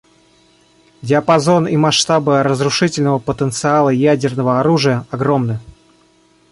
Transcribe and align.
Диапазон 1.03 1.67
и 1.67 1.77
масштабы 1.77 2.41
разрушительного 2.41 3.19
потенциала 3.19 3.89
ядерного 3.89 4.59
оружия 4.59 5.05
огромны. 5.11 5.59